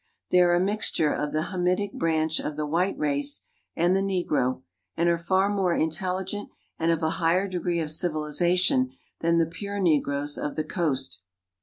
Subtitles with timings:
[0.31, 3.43] They are a mixture of the Hamitic branch of the white race
[3.75, 4.63] and the ne gro,
[4.97, 9.45] and are far more in telligent and of a higher degree of civilization than the
[9.45, 11.21] pure negroes of the coast.